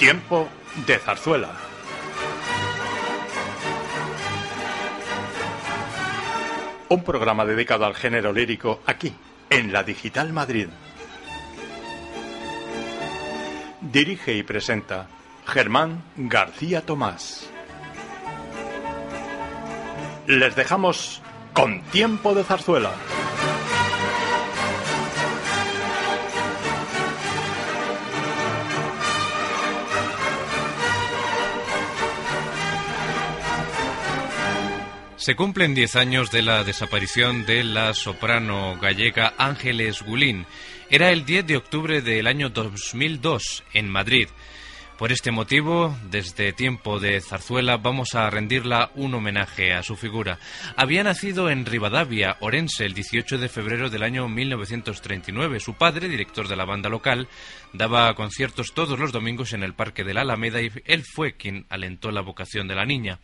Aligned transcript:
Tiempo 0.00 0.48
de 0.86 0.98
zarzuela. 0.98 1.50
Un 6.88 7.04
programa 7.04 7.44
dedicado 7.44 7.84
al 7.84 7.94
género 7.94 8.32
lírico 8.32 8.80
aquí, 8.86 9.12
en 9.50 9.74
la 9.74 9.82
Digital 9.82 10.32
Madrid. 10.32 10.68
Dirige 13.82 14.32
y 14.32 14.42
presenta 14.42 15.06
Germán 15.46 16.02
García 16.16 16.80
Tomás. 16.80 17.50
Les 20.26 20.56
dejamos 20.56 21.20
con 21.52 21.82
Tiempo 21.90 22.34
de 22.34 22.44
zarzuela. 22.44 22.92
Se 35.30 35.36
cumplen 35.36 35.76
10 35.76 35.94
años 35.94 36.32
de 36.32 36.42
la 36.42 36.64
desaparición 36.64 37.46
de 37.46 37.62
la 37.62 37.94
soprano 37.94 38.76
gallega 38.80 39.32
Ángeles 39.38 40.02
Gulín. 40.02 40.44
Era 40.90 41.10
el 41.10 41.24
10 41.24 41.46
de 41.46 41.56
octubre 41.56 42.02
del 42.02 42.26
año 42.26 42.48
2002 42.48 43.62
en 43.72 43.88
Madrid. 43.88 44.26
Por 44.98 45.12
este 45.12 45.30
motivo, 45.30 45.96
desde 46.10 46.52
tiempo 46.52 46.98
de 46.98 47.20
Zarzuela, 47.20 47.76
vamos 47.76 48.16
a 48.16 48.28
rendirla 48.28 48.90
un 48.96 49.14
homenaje 49.14 49.72
a 49.72 49.84
su 49.84 49.94
figura. 49.94 50.40
Había 50.74 51.04
nacido 51.04 51.48
en 51.48 51.64
Rivadavia, 51.64 52.36
Orense, 52.40 52.84
el 52.84 52.92
18 52.92 53.38
de 53.38 53.48
febrero 53.48 53.88
del 53.88 54.02
año 54.02 54.28
1939. 54.28 55.60
Su 55.60 55.74
padre, 55.74 56.08
director 56.08 56.48
de 56.48 56.56
la 56.56 56.64
banda 56.64 56.88
local, 56.88 57.28
daba 57.72 58.12
conciertos 58.14 58.74
todos 58.74 58.98
los 58.98 59.12
domingos 59.12 59.52
en 59.52 59.62
el 59.62 59.74
Parque 59.74 60.02
de 60.02 60.12
la 60.12 60.22
Alameda 60.22 60.60
y 60.60 60.72
él 60.86 61.04
fue 61.04 61.34
quien 61.34 61.66
alentó 61.68 62.10
la 62.10 62.20
vocación 62.20 62.66
de 62.66 62.74
la 62.74 62.84
niña. 62.84 63.20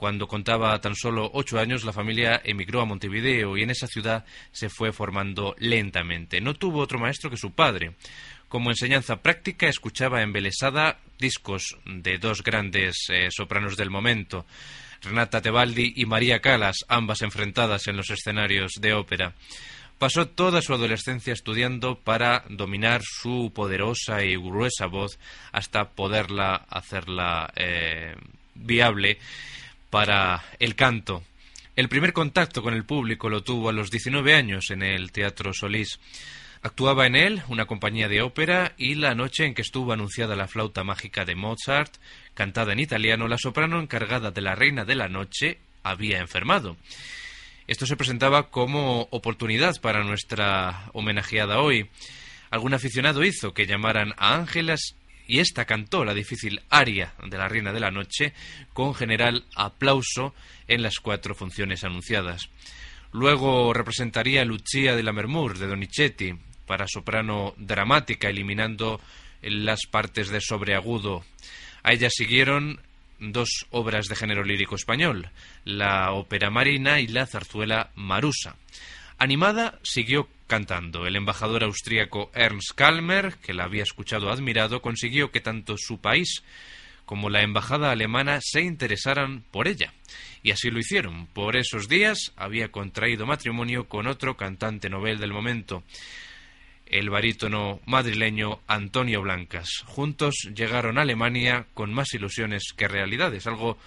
Cuando 0.00 0.26
contaba 0.26 0.80
tan 0.80 0.94
solo 0.94 1.30
ocho 1.34 1.58
años, 1.60 1.84
la 1.84 1.92
familia 1.92 2.40
emigró 2.42 2.80
a 2.80 2.86
Montevideo 2.86 3.58
y 3.58 3.64
en 3.64 3.68
esa 3.68 3.86
ciudad 3.86 4.24
se 4.50 4.70
fue 4.70 4.94
formando 4.94 5.54
lentamente. 5.58 6.40
No 6.40 6.54
tuvo 6.54 6.78
otro 6.78 6.98
maestro 6.98 7.28
que 7.28 7.36
su 7.36 7.50
padre. 7.50 7.92
Como 8.48 8.70
enseñanza 8.70 9.20
práctica, 9.20 9.68
escuchaba 9.68 10.22
embelesada 10.22 10.96
discos 11.18 11.76
de 11.84 12.16
dos 12.16 12.42
grandes 12.42 12.96
eh, 13.10 13.28
sopranos 13.30 13.76
del 13.76 13.90
momento, 13.90 14.46
Renata 15.02 15.42
Tebaldi 15.42 15.92
y 15.94 16.06
María 16.06 16.40
Calas, 16.40 16.78
ambas 16.88 17.20
enfrentadas 17.20 17.86
en 17.86 17.98
los 17.98 18.08
escenarios 18.08 18.72
de 18.80 18.94
ópera. 18.94 19.34
Pasó 19.98 20.28
toda 20.28 20.62
su 20.62 20.72
adolescencia 20.72 21.34
estudiando 21.34 21.98
para 21.98 22.44
dominar 22.48 23.02
su 23.04 23.52
poderosa 23.54 24.24
y 24.24 24.34
gruesa 24.34 24.86
voz 24.86 25.18
hasta 25.52 25.90
poderla 25.90 26.54
hacerla 26.70 27.52
eh, 27.54 28.14
viable 28.54 29.18
para 29.90 30.44
el 30.58 30.76
canto. 30.76 31.22
El 31.76 31.88
primer 31.88 32.12
contacto 32.12 32.62
con 32.62 32.74
el 32.74 32.84
público 32.84 33.28
lo 33.28 33.42
tuvo 33.42 33.68
a 33.68 33.72
los 33.72 33.90
19 33.90 34.34
años 34.34 34.70
en 34.70 34.82
el 34.82 35.12
Teatro 35.12 35.52
Solís. 35.52 35.98
Actuaba 36.62 37.06
en 37.06 37.16
él 37.16 37.42
una 37.48 37.66
compañía 37.66 38.08
de 38.08 38.22
ópera 38.22 38.74
y 38.76 38.94
la 38.94 39.14
noche 39.14 39.46
en 39.46 39.54
que 39.54 39.62
estuvo 39.62 39.92
anunciada 39.92 40.36
la 40.36 40.46
flauta 40.46 40.84
mágica 40.84 41.24
de 41.24 41.34
Mozart, 41.34 41.94
cantada 42.34 42.72
en 42.72 42.80
italiano, 42.80 43.28
la 43.28 43.38
soprano 43.38 43.80
encargada 43.80 44.30
de 44.30 44.40
la 44.42 44.54
Reina 44.54 44.84
de 44.84 44.94
la 44.94 45.08
Noche 45.08 45.58
había 45.82 46.18
enfermado. 46.18 46.76
Esto 47.66 47.86
se 47.86 47.96
presentaba 47.96 48.50
como 48.50 49.08
oportunidad 49.10 49.80
para 49.80 50.04
nuestra 50.04 50.90
homenajeada 50.92 51.60
hoy. 51.60 51.88
Algún 52.50 52.74
aficionado 52.74 53.24
hizo 53.24 53.54
que 53.54 53.66
llamaran 53.66 54.12
a 54.18 54.34
Ángelas 54.34 54.96
y 55.30 55.38
esta 55.38 55.64
cantó 55.64 56.04
la 56.04 56.12
difícil 56.12 56.60
aria 56.70 57.14
de 57.24 57.38
la 57.38 57.48
Reina 57.48 57.72
de 57.72 57.78
la 57.78 57.92
Noche 57.92 58.34
con 58.72 58.96
general 58.96 59.44
aplauso 59.54 60.34
en 60.66 60.82
las 60.82 60.98
cuatro 60.98 61.36
funciones 61.36 61.84
anunciadas. 61.84 62.48
Luego 63.12 63.72
representaría 63.72 64.44
Lucia 64.44 64.96
de 64.96 65.04
la 65.04 65.12
Mermur 65.12 65.56
de 65.56 65.68
Donizetti 65.68 66.34
para 66.66 66.88
soprano 66.88 67.54
dramática, 67.58 68.28
eliminando 68.28 69.00
las 69.40 69.86
partes 69.88 70.30
de 70.30 70.40
sobreagudo. 70.40 71.24
A 71.84 71.92
ella 71.92 72.08
siguieron 72.10 72.80
dos 73.20 73.66
obras 73.70 74.06
de 74.06 74.16
género 74.16 74.42
lírico 74.42 74.74
español, 74.74 75.30
la 75.64 76.10
ópera 76.10 76.50
marina 76.50 76.98
y 76.98 77.06
la 77.06 77.26
zarzuela 77.26 77.92
Marusa. 77.94 78.56
Animada 79.16 79.78
siguió 79.84 80.28
cantando. 80.50 81.06
El 81.06 81.14
embajador 81.14 81.62
austríaco 81.62 82.32
Ernst 82.34 82.72
Kalmer, 82.74 83.36
que 83.36 83.54
la 83.54 83.64
había 83.64 83.84
escuchado 83.84 84.30
admirado, 84.30 84.82
consiguió 84.82 85.30
que 85.30 85.40
tanto 85.40 85.76
su 85.78 86.00
país 86.00 86.42
como 87.06 87.30
la 87.30 87.42
embajada 87.42 87.92
alemana 87.92 88.40
se 88.42 88.62
interesaran 88.62 89.44
por 89.52 89.68
ella. 89.68 89.94
Y 90.42 90.50
así 90.50 90.68
lo 90.68 90.80
hicieron. 90.80 91.28
Por 91.28 91.56
esos 91.56 91.88
días 91.88 92.32
había 92.34 92.72
contraído 92.72 93.26
matrimonio 93.26 93.88
con 93.88 94.08
otro 94.08 94.36
cantante 94.36 94.90
novel 94.90 95.18
del 95.20 95.32
momento, 95.32 95.84
el 96.86 97.10
barítono 97.10 97.78
madrileño 97.86 98.58
Antonio 98.66 99.22
Blancas. 99.22 99.84
Juntos 99.86 100.34
llegaron 100.52 100.98
a 100.98 101.02
Alemania 101.02 101.66
con 101.74 101.94
más 101.94 102.12
ilusiones 102.12 102.72
que 102.76 102.88
realidades, 102.88 103.46
algo 103.46 103.78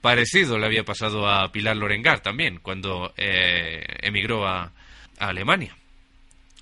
parecido 0.00 0.56
le 0.56 0.66
había 0.66 0.84
pasado 0.84 1.28
a 1.28 1.50
Pilar 1.50 1.76
Lorengar 1.76 2.20
también, 2.20 2.60
cuando 2.62 3.12
eh, 3.16 3.84
emigró 4.02 4.46
a, 4.46 4.72
a 5.18 5.28
Alemania. 5.28 5.76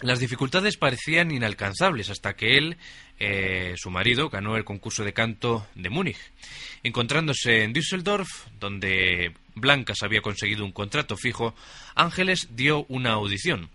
Las 0.02 0.18
dificultades 0.18 0.78
parecían 0.78 1.30
inalcanzables 1.30 2.08
hasta 2.08 2.34
que 2.34 2.56
él, 2.56 2.78
eh, 3.18 3.74
su 3.76 3.90
marido, 3.90 4.30
ganó 4.30 4.56
el 4.56 4.64
concurso 4.64 5.04
de 5.04 5.12
canto 5.12 5.66
de 5.74 5.90
Múnich. 5.90 6.16
Encontrándose 6.82 7.64
en 7.64 7.74
Düsseldorf, 7.74 8.28
donde 8.58 9.34
Blancas 9.54 10.02
había 10.02 10.22
conseguido 10.22 10.64
un 10.64 10.72
contrato 10.72 11.18
fijo, 11.18 11.54
Ángeles 11.94 12.48
dio 12.56 12.86
una 12.88 13.12
audición. 13.12 13.68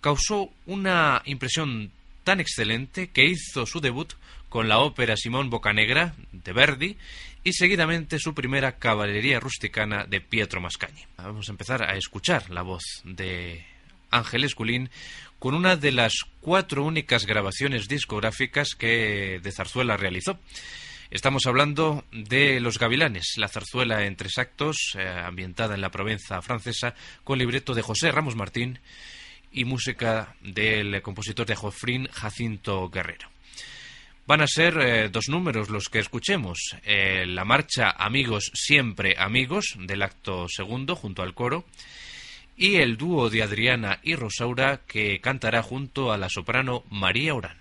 Causó 0.00 0.50
una 0.66 1.22
impresión 1.24 1.90
tan 2.22 2.38
excelente 2.38 3.08
que 3.08 3.24
hizo 3.24 3.66
su 3.66 3.80
debut 3.80 4.12
con 4.48 4.68
la 4.68 4.78
ópera 4.78 5.16
Simón 5.16 5.50
Bocanegra 5.50 6.14
de 6.30 6.52
Verdi 6.52 6.96
y 7.42 7.52
seguidamente 7.52 8.20
su 8.20 8.32
primera 8.32 8.78
caballería 8.78 9.40
rusticana 9.40 10.04
de 10.04 10.20
Pietro 10.20 10.60
Mascagni. 10.60 11.02
Vamos 11.16 11.48
a 11.48 11.52
empezar 11.52 11.82
a 11.82 11.96
escuchar 11.96 12.48
la 12.50 12.62
voz 12.62 13.02
de 13.04 13.73
Ángeles 14.14 14.54
Culín 14.54 14.90
con 15.38 15.54
una 15.54 15.76
de 15.76 15.92
las 15.92 16.24
cuatro 16.40 16.84
únicas 16.84 17.26
grabaciones 17.26 17.88
discográficas 17.88 18.74
que 18.74 19.40
de 19.42 19.52
Zarzuela 19.52 19.96
realizó. 19.96 20.38
Estamos 21.10 21.46
hablando 21.46 22.04
de 22.12 22.60
Los 22.60 22.78
Gavilanes, 22.78 23.34
la 23.36 23.48
zarzuela 23.48 24.04
en 24.06 24.16
tres 24.16 24.38
actos, 24.38 24.96
eh, 24.98 25.06
ambientada 25.06 25.74
en 25.74 25.80
la 25.80 25.90
Provenza 25.90 26.40
francesa, 26.42 26.94
con 27.22 27.38
libreto 27.38 27.74
de 27.74 27.82
José 27.82 28.10
Ramos 28.10 28.36
Martín 28.36 28.80
y 29.52 29.64
música 29.64 30.34
del 30.40 31.02
compositor 31.02 31.46
de 31.46 31.54
Jofrín, 31.54 32.08
Jacinto 32.10 32.88
Guerrero. 32.88 33.28
Van 34.26 34.40
a 34.40 34.46
ser 34.46 34.78
eh, 34.80 35.08
dos 35.10 35.28
números 35.28 35.68
los 35.68 35.90
que 35.90 35.98
escuchemos. 35.98 36.58
Eh, 36.82 37.26
la 37.26 37.44
marcha 37.44 37.90
Amigos 37.90 38.50
siempre 38.54 39.14
amigos 39.18 39.76
del 39.78 40.02
acto 40.02 40.46
segundo 40.48 40.96
junto 40.96 41.22
al 41.22 41.34
coro 41.34 41.66
y 42.56 42.76
el 42.76 42.96
dúo 42.96 43.30
de 43.30 43.42
Adriana 43.42 43.98
y 44.02 44.14
Rosaura 44.14 44.80
que 44.86 45.20
cantará 45.20 45.62
junto 45.62 46.12
a 46.12 46.18
la 46.18 46.28
soprano 46.28 46.84
María 46.90 47.34
Orán. 47.34 47.56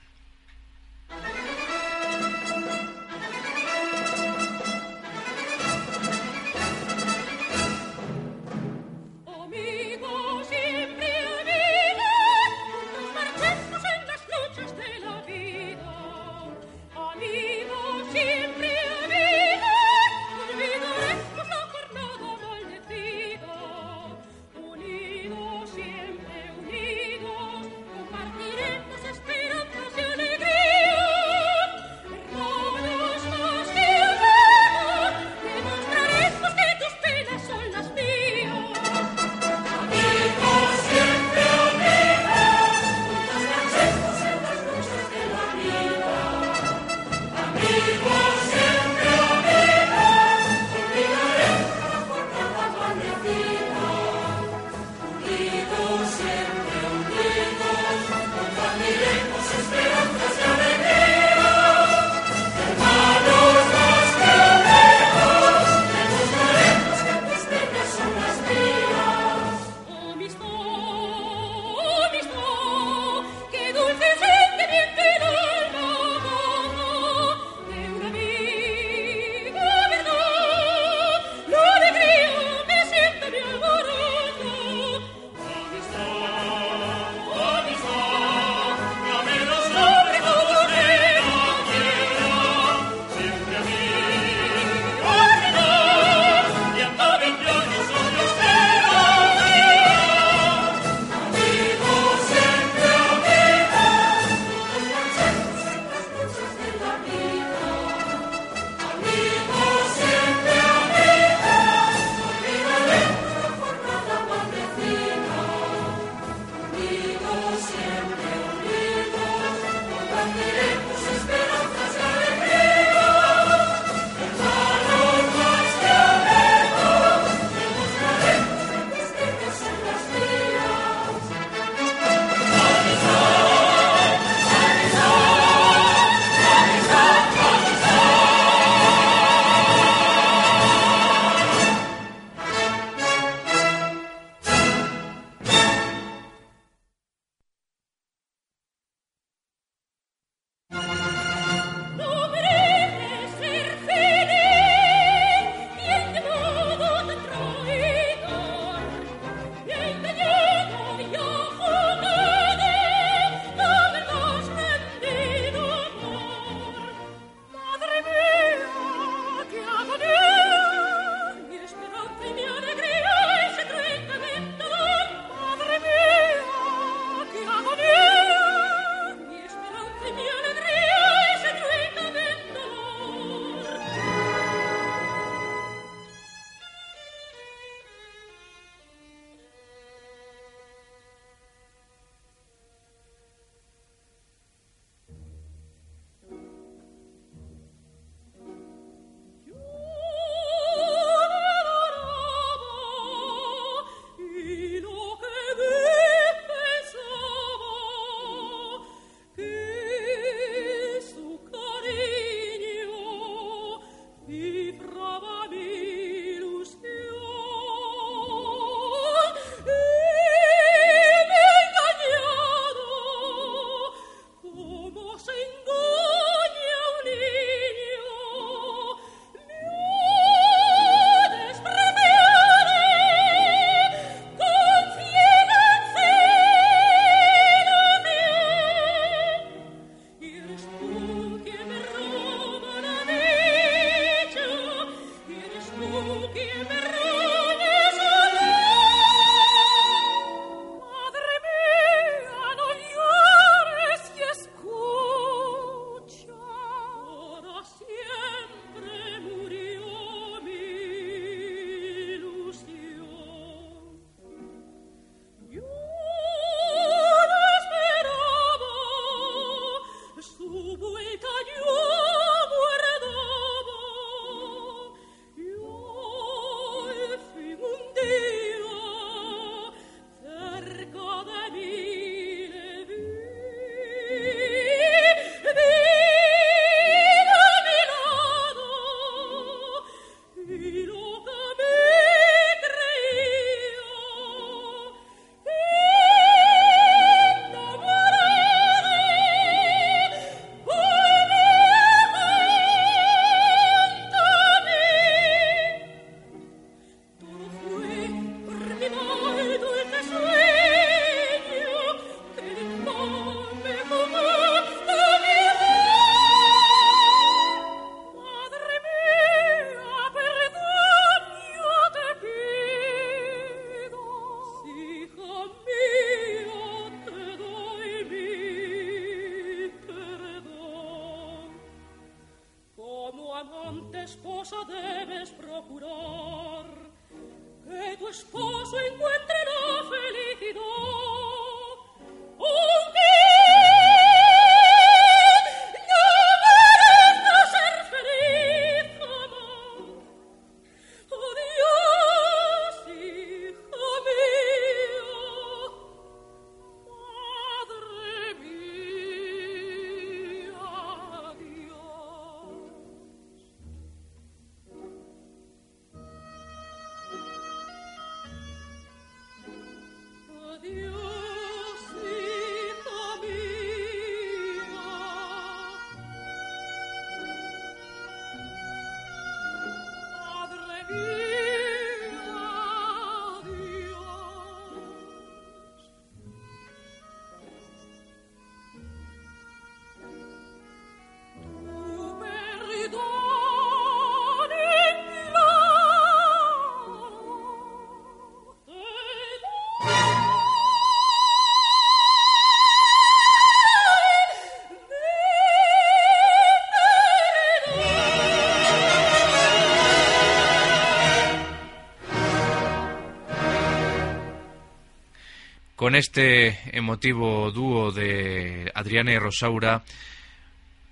Con 415.84 415.96
este 415.96 416.58
emotivo 416.72 417.52
dúo 417.52 417.92
de 417.92 418.72
Adriana 418.74 419.12
y 419.12 419.18
Rosaura 419.18 419.84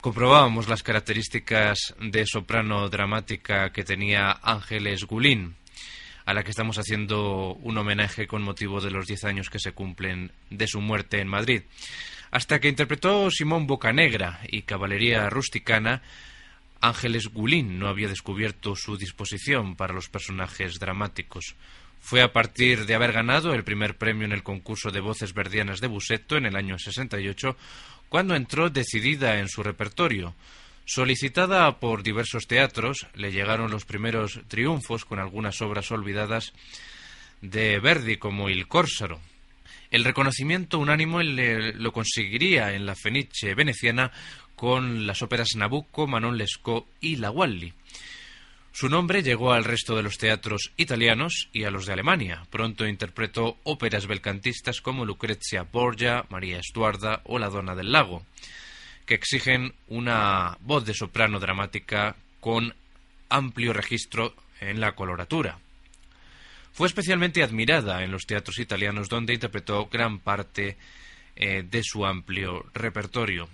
comprobábamos 0.01 0.67
las 0.67 0.83
características 0.83 1.95
de 2.01 2.25
soprano 2.25 2.89
dramática 2.89 3.71
que 3.71 3.85
tenía 3.85 4.37
Ángeles 4.43 5.05
Gulín, 5.05 5.55
a 6.25 6.33
la 6.33 6.43
que 6.43 6.49
estamos 6.49 6.77
haciendo 6.77 7.53
un 7.53 7.77
homenaje 7.77 8.27
con 8.27 8.41
motivo 8.41 8.81
de 8.81 8.91
los 8.91 9.07
diez 9.07 9.23
años 9.23 9.49
que 9.49 9.59
se 9.59 9.71
cumplen 9.71 10.33
de 10.49 10.67
su 10.67 10.81
muerte 10.81 11.21
en 11.21 11.29
Madrid. 11.29 11.61
Hasta 12.29 12.59
que 12.59 12.67
interpretó 12.67 13.31
Simón 13.31 13.67
Bocanegra 13.67 14.41
y 14.49 14.63
Caballería 14.63 15.29
Rusticana, 15.29 16.01
Ángeles 16.81 17.29
Gulín 17.29 17.79
no 17.79 17.87
había 17.87 18.09
descubierto 18.09 18.75
su 18.75 18.97
disposición 18.97 19.77
para 19.77 19.93
los 19.93 20.09
personajes 20.09 20.79
dramáticos. 20.79 21.55
Fue 22.01 22.21
a 22.21 22.33
partir 22.33 22.85
de 22.85 22.95
haber 22.95 23.13
ganado 23.13 23.53
el 23.53 23.63
primer 23.63 23.97
premio 23.97 24.25
en 24.25 24.33
el 24.33 24.43
concurso 24.43 24.91
de 24.91 24.99
voces 24.99 25.33
verdianas 25.33 25.79
de 25.79 25.87
Busetto 25.87 26.35
en 26.35 26.45
el 26.45 26.57
año 26.57 26.77
68 26.77 27.55
cuando 28.09 28.35
entró 28.35 28.69
decidida 28.69 29.39
en 29.39 29.47
su 29.47 29.63
repertorio. 29.63 30.35
Solicitada 30.83 31.79
por 31.79 32.03
diversos 32.03 32.47
teatros, 32.47 33.07
le 33.13 33.31
llegaron 33.31 33.71
los 33.71 33.85
primeros 33.85 34.41
triunfos 34.49 35.05
con 35.05 35.19
algunas 35.19 35.61
obras 35.61 35.89
olvidadas 35.91 36.51
de 37.39 37.79
Verdi 37.79 38.17
como 38.17 38.49
Il 38.49 38.67
Corsaro. 38.67 39.21
El 39.91 40.03
reconocimiento 40.03 40.79
unánime 40.79 41.73
lo 41.73 41.93
conseguiría 41.93 42.73
en 42.73 42.85
la 42.85 42.95
Fenice 42.95 43.55
veneciana 43.55 44.11
con 44.55 45.07
las 45.07 45.21
óperas 45.21 45.49
Nabucco, 45.55 46.07
Manon 46.07 46.37
Lescaut 46.37 46.87
y 46.99 47.15
La 47.17 47.31
Walli. 47.31 47.73
Su 48.73 48.87
nombre 48.87 49.21
llegó 49.21 49.51
al 49.51 49.65
resto 49.65 49.95
de 49.95 50.03
los 50.03 50.17
teatros 50.17 50.71
italianos 50.77 51.49
y 51.51 51.65
a 51.65 51.71
los 51.71 51.85
de 51.85 51.93
Alemania. 51.93 52.43
Pronto 52.49 52.87
interpretó 52.87 53.57
óperas 53.63 54.07
belcantistas 54.07 54.79
como 54.79 55.05
Lucrezia 55.05 55.63
Borgia, 55.63 56.25
María 56.29 56.59
Estuarda 56.59 57.21
o 57.25 57.37
La 57.37 57.49
Donna 57.49 57.75
del 57.75 57.91
Lago, 57.91 58.25
que 59.05 59.15
exigen 59.15 59.73
una 59.87 60.57
voz 60.61 60.85
de 60.85 60.93
soprano 60.93 61.39
dramática 61.39 62.15
con 62.39 62.73
amplio 63.29 63.73
registro 63.73 64.33
en 64.61 64.79
la 64.79 64.93
coloratura. 64.93 65.59
Fue 66.71 66.87
especialmente 66.87 67.43
admirada 67.43 68.03
en 68.03 68.11
los 68.11 68.25
teatros 68.25 68.57
italianos 68.57 69.09
donde 69.09 69.33
interpretó 69.33 69.87
gran 69.87 70.19
parte 70.19 70.77
eh, 71.35 71.63
de 71.69 71.83
su 71.83 72.05
amplio 72.05 72.65
repertorio 72.73 73.49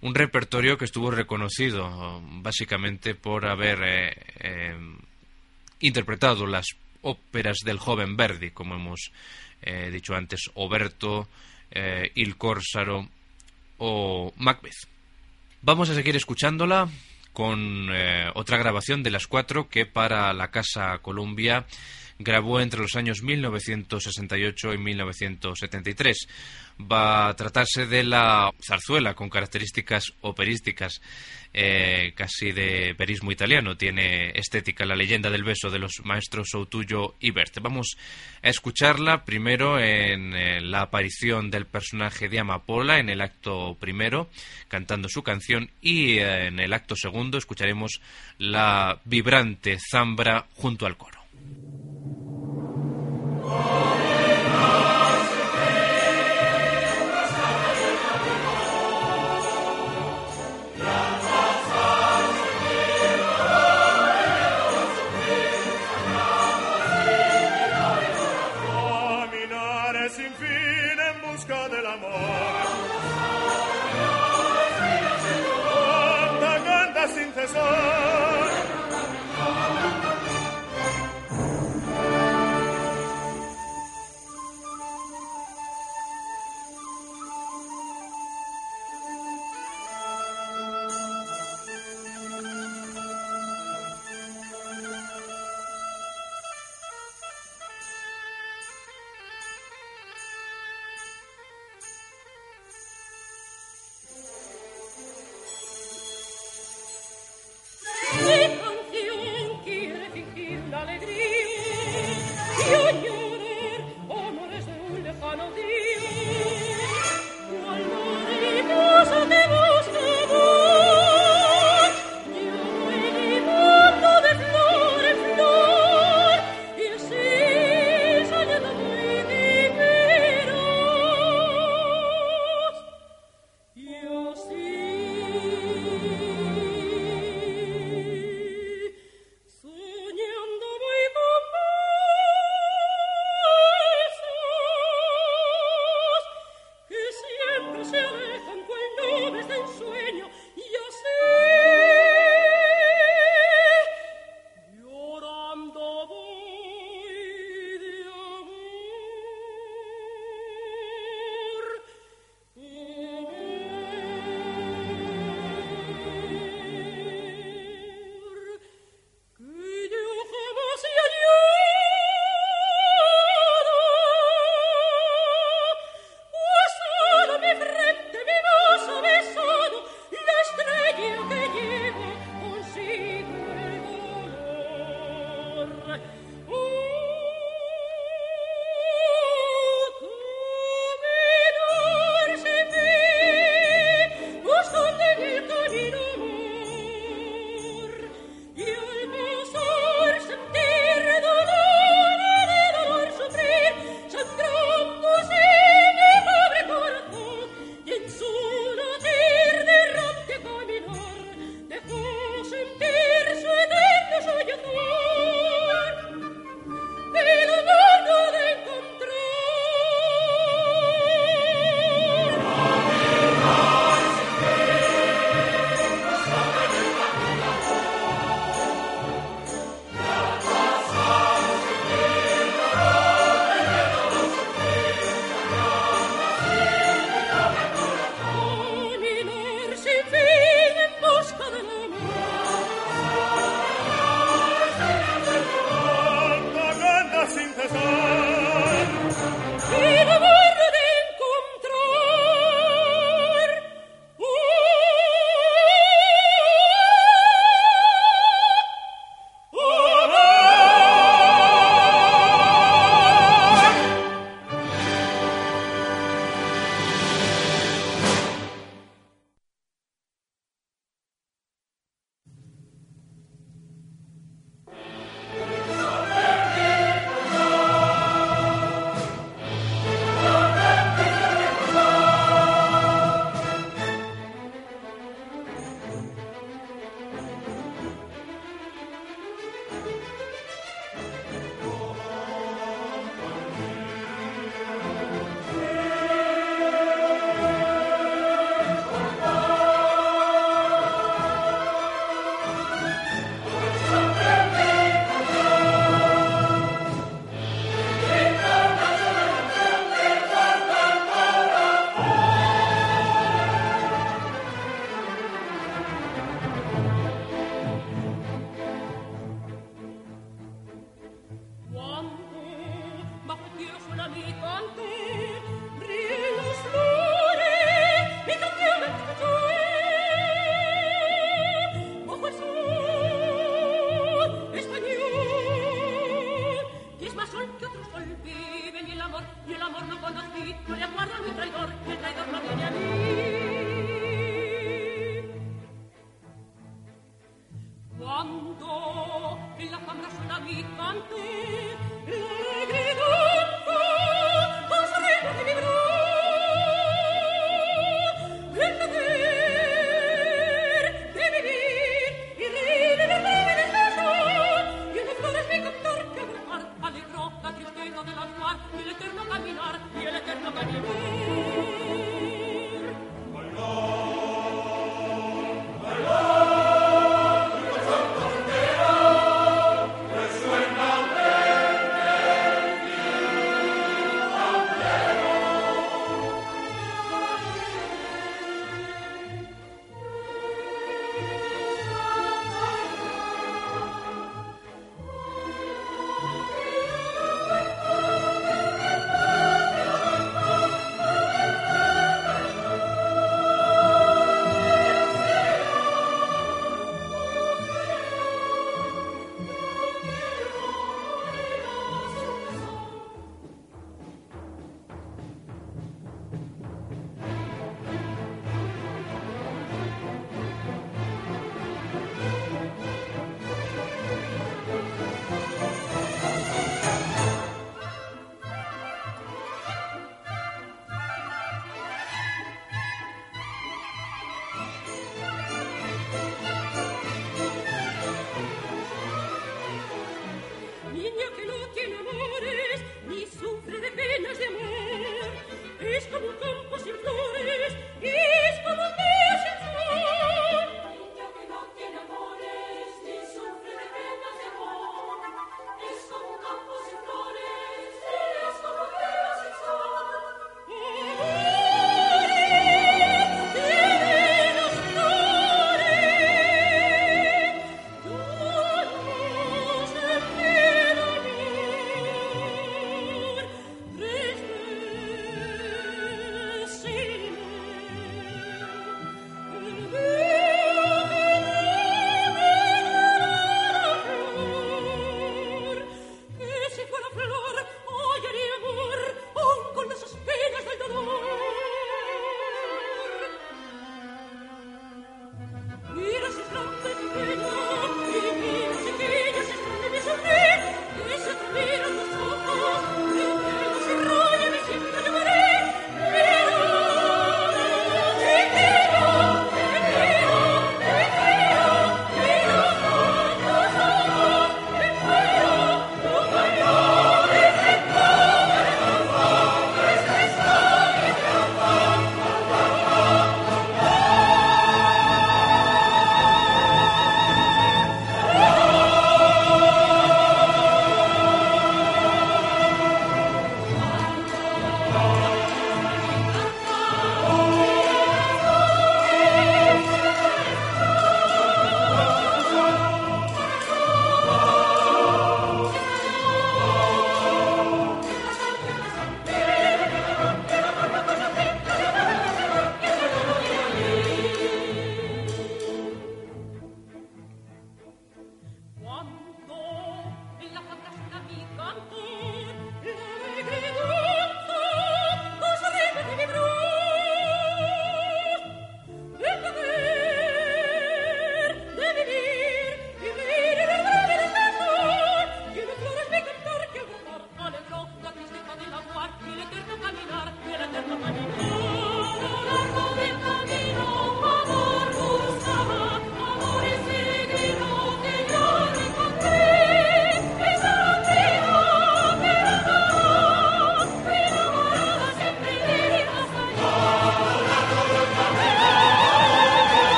un 0.00 0.14
repertorio 0.14 0.76
que 0.76 0.84
estuvo 0.84 1.10
reconocido 1.10 2.20
básicamente 2.42 3.14
por 3.14 3.46
haber 3.46 3.78
eh, 3.82 4.16
eh, 4.40 4.76
interpretado 5.80 6.46
las 6.46 6.66
óperas 7.02 7.58
del 7.64 7.78
joven 7.78 8.16
Verdi, 8.16 8.50
como 8.50 8.74
hemos 8.74 9.12
eh, 9.62 9.90
dicho 9.92 10.14
antes, 10.14 10.50
Oberto, 10.54 11.28
Il 12.14 12.36
Corsaro 12.36 13.08
o 13.78 14.32
Macbeth. 14.36 14.86
Vamos 15.62 15.90
a 15.90 15.94
seguir 15.94 16.16
escuchándola 16.16 16.88
con 17.32 17.90
otra 18.34 18.56
grabación 18.56 19.02
de 19.02 19.10
las 19.10 19.26
cuatro 19.26 19.68
que 19.68 19.84
para 19.84 20.32
la 20.32 20.50
Casa 20.50 20.98
Columbia 21.02 21.66
grabó 22.18 22.60
entre 22.60 22.80
los 22.80 22.94
años 22.96 23.22
1968 23.22 24.74
y 24.74 24.78
1973. 24.78 26.28
Va 26.80 27.28
a 27.28 27.36
tratarse 27.36 27.86
de 27.86 28.04
la 28.04 28.50
zarzuela 28.62 29.14
con 29.14 29.30
características 29.30 30.12
operísticas, 30.20 31.00
eh, 31.54 32.12
casi 32.14 32.52
de 32.52 32.92
verismo 32.92 33.32
italiano. 33.32 33.78
Tiene 33.78 34.30
estética 34.34 34.84
la 34.84 34.94
leyenda 34.94 35.30
del 35.30 35.44
beso 35.44 35.70
de 35.70 35.78
los 35.78 36.02
maestros 36.04 36.48
Soutullo 36.50 37.14
y 37.18 37.30
Bert. 37.30 37.58
Vamos 37.62 37.96
a 38.42 38.48
escucharla 38.48 39.24
primero 39.24 39.80
en 39.80 40.34
eh, 40.34 40.60
la 40.60 40.82
aparición 40.82 41.50
del 41.50 41.64
personaje 41.64 42.28
de 42.28 42.40
Amapola 42.40 42.98
en 42.98 43.08
el 43.08 43.22
acto 43.22 43.76
primero, 43.80 44.28
cantando 44.68 45.08
su 45.08 45.22
canción, 45.22 45.70
y 45.80 46.18
eh, 46.18 46.48
en 46.48 46.60
el 46.60 46.74
acto 46.74 46.94
segundo 46.94 47.38
escucharemos 47.38 48.02
la 48.36 49.00
vibrante 49.06 49.78
zambra 49.90 50.46
junto 50.56 50.84
al 50.84 50.98
coro. 50.98 51.16
Amen. 53.48 53.95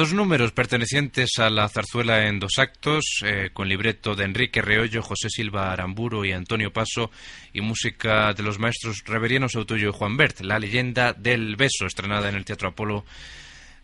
Dos 0.00 0.14
números 0.14 0.52
pertenecientes 0.52 1.28
a 1.36 1.50
la 1.50 1.68
zarzuela 1.68 2.26
en 2.26 2.40
dos 2.40 2.52
actos, 2.56 3.04
eh, 3.22 3.50
con 3.52 3.68
libreto 3.68 4.14
de 4.14 4.24
Enrique 4.24 4.62
Reollo, 4.62 5.02
José 5.02 5.28
Silva 5.28 5.70
Aramburo 5.70 6.24
y 6.24 6.32
Antonio 6.32 6.72
Paso, 6.72 7.10
y 7.52 7.60
música 7.60 8.32
de 8.32 8.42
los 8.42 8.58
maestros 8.58 9.02
Reveriano 9.04 9.50
Sautuyo 9.50 9.90
y 9.90 9.92
Juan 9.92 10.16
Bert, 10.16 10.40
La 10.40 10.58
leyenda 10.58 11.12
del 11.12 11.54
beso, 11.56 11.84
estrenada 11.84 12.30
en 12.30 12.36
el 12.36 12.46
Teatro 12.46 12.70
Apolo 12.70 13.04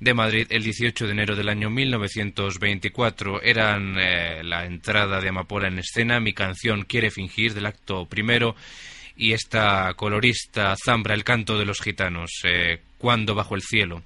de 0.01 0.15
Madrid 0.15 0.47
el 0.49 0.63
18 0.63 1.05
de 1.05 1.13
enero 1.13 1.37
del 1.37 1.51
año 1.51 1.69
1924. 1.69 3.43
Eran 3.43 3.99
eh, 3.99 4.43
la 4.43 4.65
entrada 4.65 5.21
de 5.21 5.29
Amapola 5.29 5.69
en 5.69 5.81
escena, 5.81 6.19
mi 6.19 6.33
canción 6.33 6.85
Quiere 6.85 7.11
fingir 7.11 7.53
del 7.53 7.67
acto 7.67 8.07
primero 8.07 8.57
y 9.19 9.35
esta 9.35 9.93
colorista 9.93 10.77
Zambra, 10.83 11.13
el 11.13 11.25
canto 11.25 11.59
de 11.59 11.67
los 11.67 11.83
gitanos, 11.83 12.41
eh, 12.45 12.81
Cuando 12.97 13.35
bajo 13.35 13.55
el 13.55 13.61
cielo. 13.61 14.03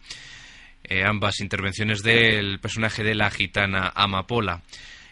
Eh, 0.91 1.05
ambas 1.05 1.39
intervenciones 1.39 2.03
del 2.03 2.59
personaje 2.59 3.05
de 3.05 3.15
la 3.15 3.31
gitana 3.31 3.93
Amapola 3.95 4.63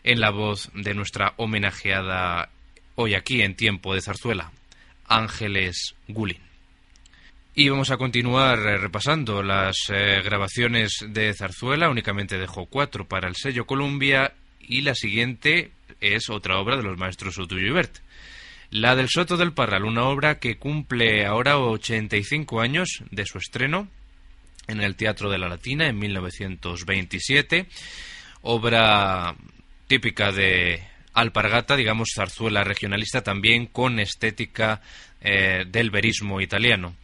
en 0.03 0.19
la 0.19 0.31
voz 0.31 0.73
de 0.75 0.93
nuestra 0.93 1.35
homenajeada 1.37 2.49
hoy 2.97 3.14
aquí 3.14 3.43
en 3.43 3.55
tiempo 3.55 3.95
de 3.95 4.01
zarzuela, 4.01 4.51
Ángeles 5.07 5.95
Gulin. 6.09 6.41
Y 7.55 7.69
vamos 7.69 7.93
a 7.93 7.97
continuar 7.97 8.59
eh, 8.59 8.77
repasando 8.77 9.41
las 9.45 9.77
eh, 9.91 10.21
grabaciones 10.25 11.07
de 11.07 11.33
Zarzuela. 11.33 11.88
Únicamente 11.88 12.38
dejo 12.38 12.67
cuatro 12.67 13.07
para 13.07 13.29
el 13.29 13.37
sello 13.37 13.64
Columbia 13.64 14.35
y 14.61 14.81
la 14.81 14.97
siguiente 14.97 15.71
es 16.01 16.29
otra 16.29 16.59
obra 16.59 16.77
de 16.77 16.83
los 16.83 16.99
maestros 16.99 17.37
Soto 17.37 17.57
y 17.57 17.71
Bert. 17.71 17.99
La 18.71 18.97
del 18.97 19.09
Soto 19.09 19.37
del 19.37 19.53
Parral, 19.53 19.85
una 19.85 20.07
obra 20.07 20.41
que 20.41 20.59
cumple 20.59 21.25
ahora 21.25 21.57
85 21.57 22.61
años 22.61 23.05
de 23.12 23.27
su 23.27 23.38
estreno 23.38 23.87
en 24.68 24.83
el 24.83 24.96
Teatro 24.96 25.31
de 25.31 25.38
la 25.38 25.48
Latina 25.48 25.88
en 25.88 25.98
1927. 25.98 27.66
Obra 28.42 29.35
típica 29.87 30.31
de 30.31 30.83
Alpargata, 31.14 31.74
digamos 31.74 32.11
zarzuela 32.14 32.62
regionalista 32.62 33.22
también 33.22 33.66
con 33.66 33.98
estética 33.98 34.81
eh, 35.20 35.64
del 35.66 35.90
verismo 35.90 36.40
italiano. 36.40 36.94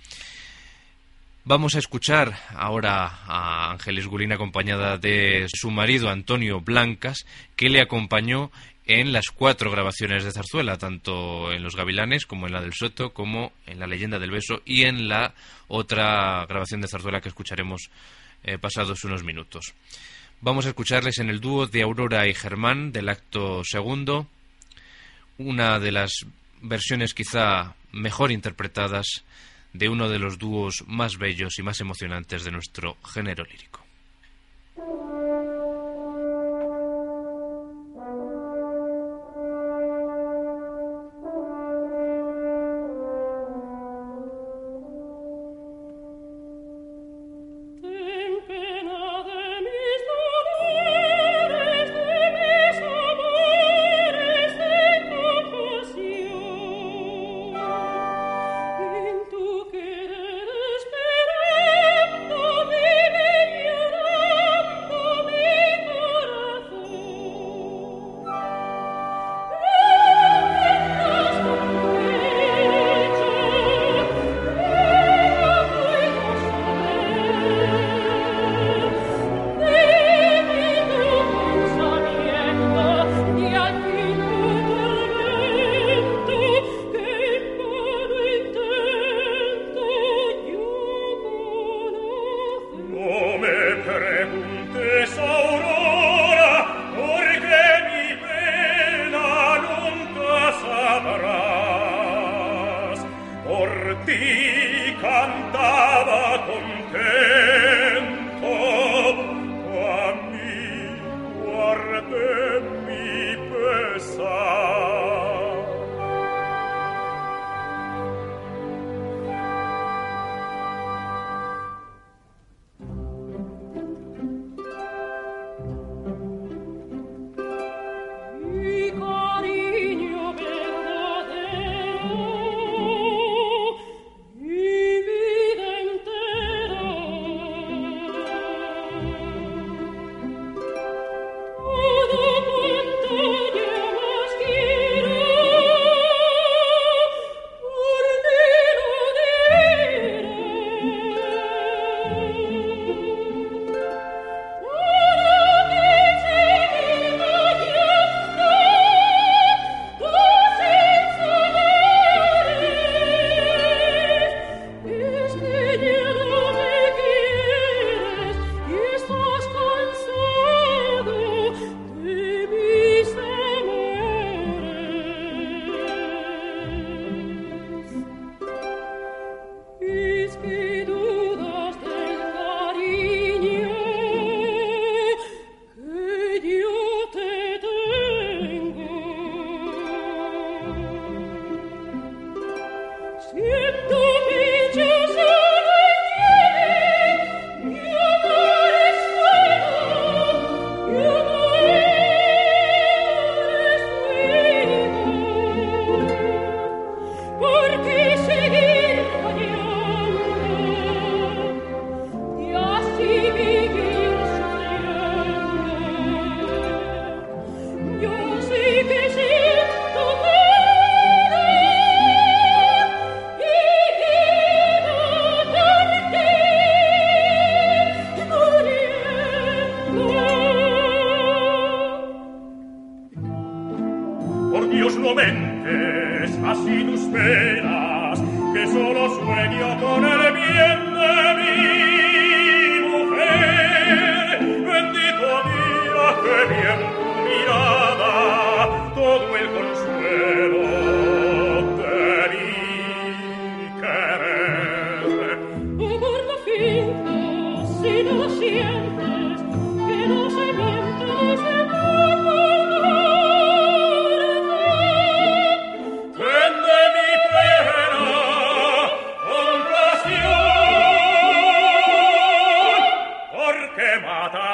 Vamos 1.46 1.74
a 1.74 1.78
escuchar 1.78 2.38
ahora 2.54 3.06
a 3.26 3.72
Ángeles 3.72 4.06
Gulín 4.06 4.32
acompañada 4.32 4.96
de 4.96 5.46
su 5.52 5.70
marido 5.70 6.08
Antonio 6.08 6.60
Blancas, 6.60 7.26
que 7.56 7.68
le 7.68 7.82
acompañó 7.82 8.50
en 8.86 9.12
las 9.12 9.28
cuatro 9.28 9.70
grabaciones 9.70 10.24
de 10.24 10.32
Zarzuela, 10.32 10.76
tanto 10.76 11.52
en 11.52 11.62
Los 11.62 11.76
Gavilanes 11.76 12.26
como 12.26 12.46
en 12.46 12.52
la 12.52 12.60
del 12.60 12.74
Soto, 12.74 13.12
como 13.12 13.52
en 13.66 13.78
La 13.78 13.86
Leyenda 13.86 14.18
del 14.18 14.30
Beso 14.30 14.60
y 14.64 14.82
en 14.82 15.08
la 15.08 15.34
otra 15.68 16.44
grabación 16.46 16.80
de 16.80 16.88
Zarzuela 16.88 17.20
que 17.20 17.30
escucharemos 17.30 17.90
eh, 18.42 18.58
pasados 18.58 19.04
unos 19.04 19.24
minutos. 19.24 19.74
Vamos 20.40 20.66
a 20.66 20.70
escucharles 20.70 21.18
en 21.18 21.30
el 21.30 21.40
dúo 21.40 21.66
de 21.66 21.82
Aurora 21.82 22.28
y 22.28 22.34
Germán 22.34 22.92
del 22.92 23.08
acto 23.08 23.62
segundo, 23.64 24.28
una 25.38 25.78
de 25.80 25.92
las 25.92 26.26
versiones 26.60 27.14
quizá 27.14 27.74
mejor 27.92 28.30
interpretadas 28.30 29.24
de 29.72 29.88
uno 29.88 30.08
de 30.08 30.18
los 30.18 30.38
dúos 30.38 30.84
más 30.86 31.16
bellos 31.16 31.58
y 31.58 31.62
más 31.62 31.80
emocionantes 31.80 32.44
de 32.44 32.50
nuestro 32.50 32.96
género 33.02 33.44
lírico. 33.44 33.82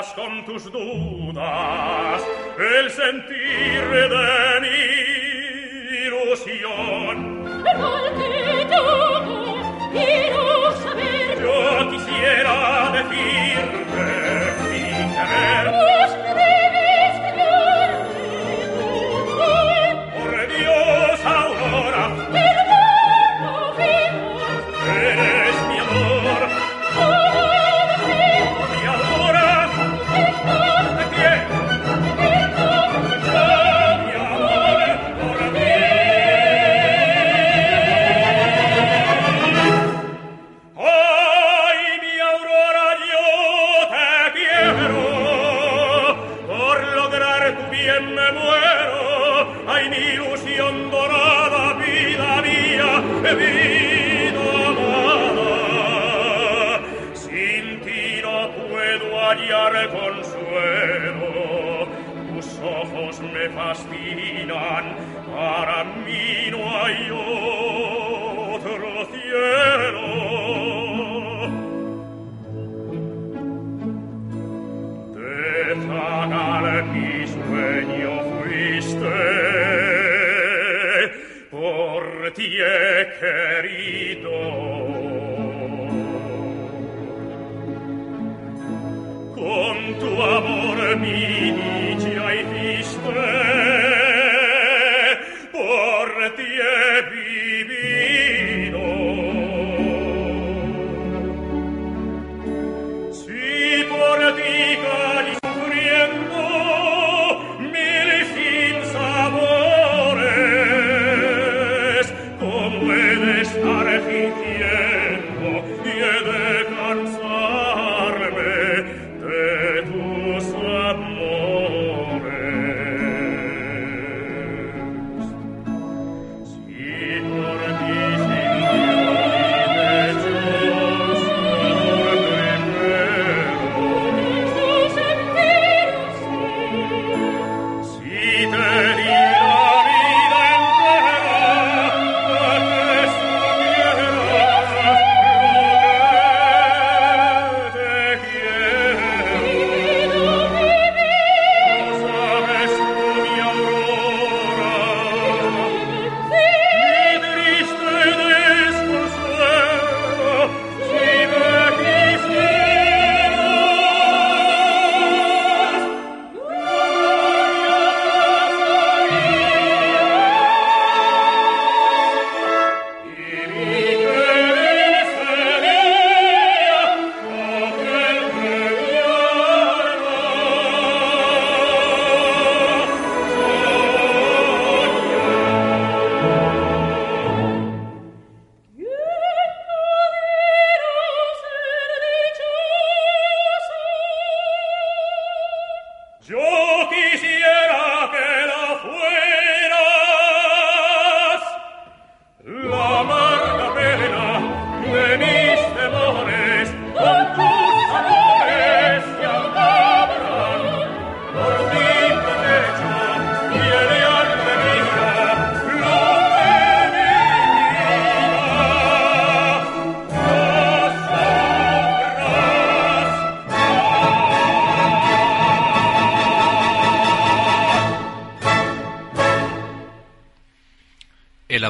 con 0.08 0.44
tus 0.46 0.72
dudas 0.72 2.22
el 2.58 2.90
sentir 2.90 3.84
de 3.90 4.60
mi 4.62 4.68
ilusión. 6.06 7.52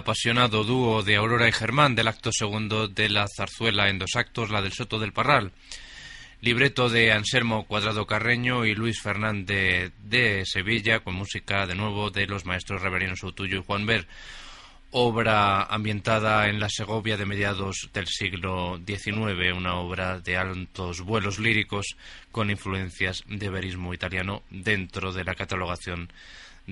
apasionado 0.00 0.64
dúo 0.64 1.02
de 1.02 1.16
Aurora 1.16 1.46
y 1.46 1.52
Germán 1.52 1.94
del 1.94 2.08
acto 2.08 2.30
segundo 2.32 2.88
de 2.88 3.10
la 3.10 3.26
zarzuela 3.28 3.90
en 3.90 3.98
dos 3.98 4.16
actos, 4.16 4.50
la 4.50 4.62
del 4.62 4.72
Soto 4.72 4.98
del 4.98 5.12
Parral. 5.12 5.52
Libreto 6.40 6.88
de 6.88 7.12
Anselmo 7.12 7.66
Cuadrado 7.66 8.06
Carreño 8.06 8.64
y 8.64 8.74
Luis 8.74 9.00
Fernández 9.02 9.92
de 10.02 10.44
Sevilla, 10.46 11.00
con 11.00 11.14
música 11.14 11.66
de 11.66 11.74
nuevo 11.74 12.10
de 12.10 12.26
los 12.26 12.46
maestros 12.46 12.80
Reverienos 12.80 13.22
Utullo 13.22 13.58
y 13.58 13.62
Juan 13.62 13.84
Ver. 13.84 14.08
Obra 14.90 15.64
ambientada 15.64 16.48
en 16.48 16.58
la 16.58 16.70
Segovia 16.70 17.18
de 17.18 17.26
mediados 17.26 17.90
del 17.92 18.06
siglo 18.06 18.80
XIX, 18.84 19.52
una 19.54 19.74
obra 19.74 20.18
de 20.18 20.38
altos 20.38 21.02
vuelos 21.02 21.38
líricos 21.38 21.96
con 22.32 22.50
influencias 22.50 23.22
de 23.26 23.50
verismo 23.50 23.92
italiano 23.92 24.42
dentro 24.50 25.12
de 25.12 25.24
la 25.24 25.34
catalogación 25.34 26.10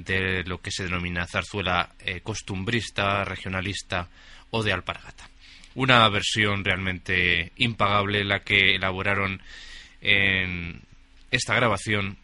de 0.04 0.44
lo 0.44 0.60
que 0.60 0.70
se 0.70 0.84
denomina 0.84 1.26
zarzuela 1.26 1.90
eh, 2.00 2.20
costumbrista, 2.20 3.24
regionalista 3.24 4.08
o 4.50 4.62
de 4.62 4.72
alpargata. 4.72 5.28
Una 5.74 6.08
versión 6.08 6.64
realmente 6.64 7.52
impagable 7.56 8.24
la 8.24 8.40
que 8.40 8.74
elaboraron 8.74 9.40
en 10.00 10.82
esta 11.30 11.54
grabación 11.54 12.16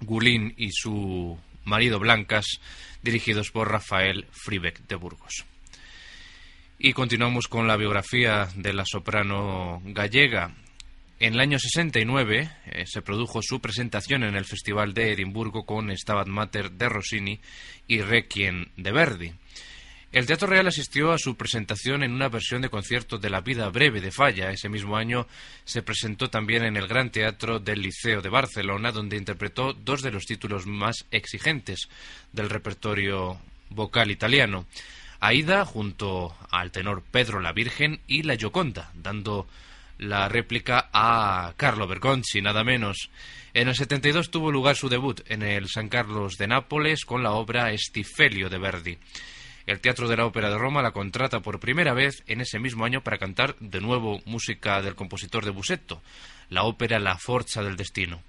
Gulín 0.00 0.54
y 0.56 0.70
su 0.72 1.38
marido 1.64 1.98
Blancas, 1.98 2.46
dirigidos 3.02 3.50
por 3.50 3.70
Rafael 3.70 4.26
Fribeck 4.32 4.86
de 4.86 4.94
Burgos. 4.96 5.44
Y 6.78 6.92
continuamos 6.94 7.48
con 7.48 7.66
la 7.66 7.76
biografía 7.76 8.48
de 8.54 8.72
la 8.72 8.84
soprano 8.86 9.82
gallega. 9.84 10.54
En 11.20 11.34
el 11.34 11.40
año 11.40 11.58
69 11.58 12.50
eh, 12.64 12.84
se 12.86 13.02
produjo 13.02 13.42
su 13.42 13.60
presentación 13.60 14.22
en 14.22 14.36
el 14.36 14.46
Festival 14.46 14.94
de 14.94 15.12
Edimburgo 15.12 15.66
con 15.66 15.94
Stabat 15.94 16.26
Mater 16.26 16.70
de 16.72 16.88
Rossini 16.88 17.38
y 17.86 18.00
Requiem 18.00 18.64
de 18.78 18.90
Verdi. 18.90 19.32
El 20.12 20.24
Teatro 20.24 20.48
Real 20.48 20.66
asistió 20.66 21.12
a 21.12 21.18
su 21.18 21.36
presentación 21.36 22.02
en 22.02 22.12
una 22.12 22.30
versión 22.30 22.62
de 22.62 22.70
concierto 22.70 23.18
de 23.18 23.28
La 23.28 23.42
vida 23.42 23.68
breve 23.68 24.00
de 24.00 24.10
Falla. 24.10 24.50
Ese 24.50 24.70
mismo 24.70 24.96
año 24.96 25.26
se 25.66 25.82
presentó 25.82 26.30
también 26.30 26.64
en 26.64 26.78
el 26.78 26.88
Gran 26.88 27.10
Teatro 27.10 27.58
del 27.58 27.82
Liceo 27.82 28.22
de 28.22 28.30
Barcelona, 28.30 28.90
donde 28.90 29.18
interpretó 29.18 29.74
dos 29.74 30.00
de 30.00 30.12
los 30.12 30.24
títulos 30.24 30.66
más 30.66 31.04
exigentes 31.10 31.90
del 32.32 32.48
repertorio 32.48 33.38
vocal 33.68 34.10
italiano. 34.10 34.64
Aida 35.20 35.66
junto 35.66 36.34
al 36.50 36.70
tenor 36.70 37.02
Pedro 37.02 37.40
la 37.40 37.52
Virgen 37.52 38.00
y 38.06 38.22
La 38.22 38.36
Gioconda, 38.36 38.90
dando 38.94 39.46
la 40.00 40.28
réplica 40.28 40.88
a 40.92 41.52
Carlo 41.56 41.86
Bergonzi, 41.86 42.40
nada 42.40 42.64
menos. 42.64 43.10
En 43.52 43.68
el 43.68 43.74
72 43.74 44.30
tuvo 44.30 44.50
lugar 44.50 44.74
su 44.74 44.88
debut 44.88 45.20
en 45.26 45.42
el 45.42 45.68
San 45.68 45.88
Carlos 45.88 46.38
de 46.38 46.46
Nápoles 46.46 47.04
con 47.04 47.22
la 47.22 47.32
obra 47.32 47.72
Estifelio 47.72 48.48
de 48.48 48.58
Verdi. 48.58 48.98
El 49.66 49.80
Teatro 49.80 50.08
de 50.08 50.16
la 50.16 50.24
Ópera 50.24 50.48
de 50.48 50.56
Roma 50.56 50.80
la 50.80 50.92
contrata 50.92 51.40
por 51.40 51.60
primera 51.60 51.92
vez 51.92 52.22
en 52.26 52.40
ese 52.40 52.58
mismo 52.58 52.86
año 52.86 53.02
para 53.02 53.18
cantar 53.18 53.56
de 53.60 53.80
nuevo 53.80 54.22
música 54.24 54.80
del 54.80 54.94
compositor 54.94 55.44
de 55.44 55.50
Busetto, 55.50 56.02
la 56.48 56.62
ópera 56.62 56.98
La 56.98 57.18
Forza 57.18 57.62
del 57.62 57.76
Destino. 57.76 58.22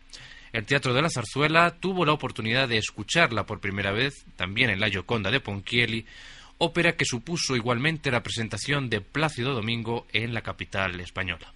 El 0.51 0.65
Teatro 0.65 0.93
de 0.93 1.01
la 1.01 1.09
Zarzuela 1.09 1.78
tuvo 1.80 2.05
la 2.05 2.11
oportunidad 2.11 2.67
de 2.67 2.78
escucharla 2.78 3.45
por 3.45 3.61
primera 3.61 3.93
vez 3.93 4.26
también 4.36 4.69
en 4.69 4.82
La 4.82 4.89
Gioconda 4.89 5.32
de 5.32 5.39
Ponchielli, 5.39 6.05
ópera 6.57 6.97
que 6.97 7.05
supuso 7.05 7.55
igualmente 7.55 8.11
la 8.11 8.24
presentación 8.24 8.89
de 8.89 8.99
Plácido 8.99 9.53
Domingo 9.53 10.05
en 10.11 10.34
la 10.34 10.41
capital 10.41 10.99
española. 10.99 11.53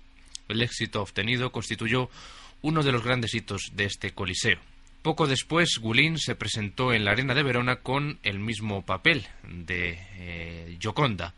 El 0.48 0.62
éxito 0.62 1.02
obtenido 1.02 1.52
constituyó 1.52 2.10
uno 2.62 2.84
de 2.84 2.91
los 2.91 3.04
grandes 3.04 3.34
hitos 3.34 3.72
de 3.74 3.86
este 3.86 4.12
coliseo. 4.12 4.60
Poco 5.02 5.28
después, 5.28 5.78
Gulín 5.80 6.18
se 6.18 6.34
presentó 6.34 6.91
en 6.91 7.06
la 7.06 7.12
Arena 7.12 7.36
de 7.36 7.43
Verona 7.43 7.76
con 7.76 8.18
el 8.24 8.39
mismo 8.39 8.82
papel 8.84 9.28
de 9.43 10.00
eh, 10.18 10.78
Gioconda. 10.80 11.36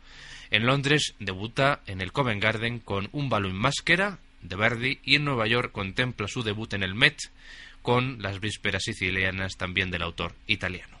En 0.50 0.64
Londres 0.64 1.14
debuta 1.18 1.82
en 1.86 2.00
el 2.00 2.12
Covent 2.12 2.42
Garden 2.42 2.78
con 2.78 3.10
Un 3.12 3.28
balón 3.28 3.54
máscara 3.54 4.18
de 4.40 4.56
Verdi 4.56 5.00
y 5.04 5.16
en 5.16 5.24
Nueva 5.24 5.46
York 5.46 5.72
contempla 5.72 6.28
su 6.28 6.42
debut 6.42 6.72
en 6.72 6.82
el 6.82 6.94
Met 6.94 7.18
con 7.82 8.22
Las 8.22 8.40
vísperas 8.40 8.84
sicilianas 8.84 9.56
también 9.56 9.90
del 9.90 10.02
autor 10.02 10.34
italiano. 10.46 10.97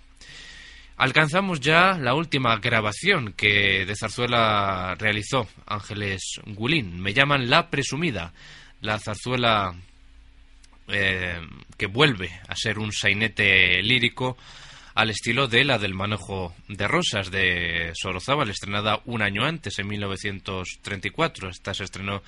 Alcanzamos 0.98 1.60
ya 1.60 1.96
la 1.96 2.14
última 2.14 2.56
grabación 2.56 3.32
que 3.34 3.86
de 3.86 3.94
zarzuela 3.94 4.96
realizó 4.98 5.46
Ángeles 5.64 6.40
Gulín. 6.44 7.00
Me 7.00 7.14
llaman 7.14 7.48
La 7.48 7.70
Presumida, 7.70 8.32
la 8.80 8.98
zarzuela 8.98 9.76
eh, 10.88 11.40
que 11.76 11.86
vuelve 11.86 12.40
a 12.48 12.56
ser 12.56 12.80
un 12.80 12.90
sainete 12.90 13.80
lírico 13.80 14.36
al 14.98 15.10
estilo 15.10 15.46
de 15.46 15.64
la 15.64 15.78
del 15.78 15.94
manejo 15.94 16.56
de 16.66 16.88
rosas 16.88 17.30
de 17.30 17.92
Sorozábal, 17.94 18.50
estrenada 18.50 19.00
un 19.04 19.22
año 19.22 19.44
antes, 19.44 19.78
en 19.78 19.86
1934. 19.86 21.50
Esta 21.50 21.72
se 21.72 21.84
estrenó 21.84 22.20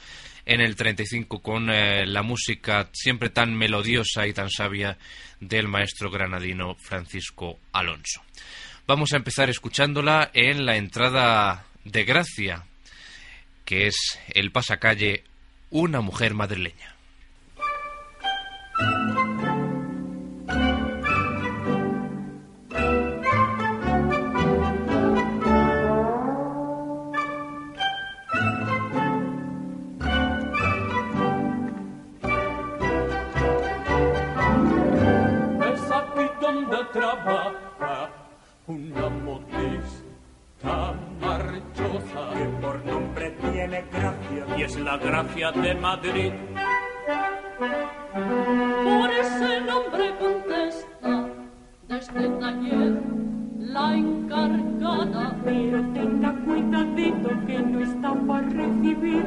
en 0.47 0.61
el 0.61 0.77
35 0.77 1.43
con 1.43 1.68
eh, 1.68 2.07
la 2.07 2.23
música 2.23 2.89
siempre 2.93 3.29
tan 3.29 3.57
melodiosa 3.57 4.25
y 4.29 4.33
tan 4.33 4.51
sabia 4.51 4.97
del 5.41 5.66
maestro 5.66 6.12
granadino 6.12 6.77
Francisco 6.77 7.59
Alonso. 7.73 8.23
Vamos 8.87 9.14
a 9.14 9.16
empezar 9.16 9.51
escuchándola 9.51 10.31
en 10.33 10.64
la 10.64 10.77
entrada 10.77 11.66
de 11.83 12.05
Gracia, 12.05 12.66
que 13.64 13.89
es 13.89 13.97
el 14.29 14.53
pasacalle 14.53 15.25
Una 15.71 16.03
mujer 16.03 16.35
madrileña. 16.35 16.99
Nombre 42.91 43.30
tiene 43.30 43.84
gracia 43.93 44.57
y 44.57 44.62
es 44.62 44.78
la 44.78 44.97
gracia 44.97 45.53
de 45.53 45.74
Madrid. 45.74 46.32
Por 48.84 49.11
ese 49.11 49.61
nombre 49.61 50.14
contesta 50.18 51.26
desde 51.88 52.28
taller 52.41 53.03
la 53.59 53.95
encargada. 53.95 55.36
Pero 55.45 55.82
tenga 55.93 56.34
cuidadito 56.45 57.30
que 57.47 57.59
no 57.59 57.80
está 57.80 58.14
para 58.26 58.49
recibir. 58.49 59.24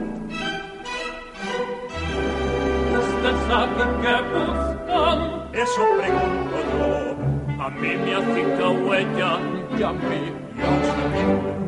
Usted 2.99 3.35
sabe 3.47 3.83
que 4.01 4.15
buscan, 4.33 5.19
eso 5.53 5.81
pregunto 5.97 6.57
yo 6.77 7.33
a 7.63 7.69
mí 7.69 7.95
me 7.95 8.15
hace 8.15 8.41
huella 8.85 9.39
y 9.77 9.83
a 9.83 9.91
mí 9.93 10.33
¡Ay, 10.57 11.62